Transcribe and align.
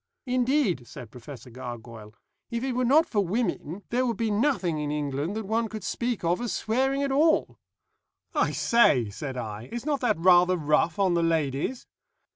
Indeed," 0.25 0.87
said 0.87 1.11
Professor 1.11 1.51
Gargoyle, 1.51 2.15
"if 2.49 2.63
it 2.63 2.71
were 2.71 2.83
not 2.83 3.05
for 3.05 3.23
women 3.23 3.83
there 3.91 4.03
would 4.03 4.17
be 4.17 4.31
nothing 4.31 4.79
in 4.79 4.89
England 4.89 5.35
that 5.35 5.45
one 5.45 5.67
could 5.67 5.83
speak 5.83 6.23
of 6.23 6.41
as 6.41 6.51
swearing 6.53 7.03
at 7.03 7.11
all." 7.11 7.59
"I 8.33 8.49
say," 8.49 9.11
said 9.11 9.37
I, 9.37 9.69
"is 9.71 9.85
not 9.85 9.99
that 10.01 10.17
rather 10.17 10.57
rough 10.57 10.97
on 10.97 11.13
the 11.13 11.21
ladies?" 11.21 11.85